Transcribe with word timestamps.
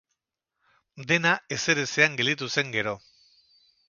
Dena 1.11 1.33
ezerezean 1.57 2.15
gelditu 2.21 2.49
zen 2.57 2.73
gero. 2.77 2.95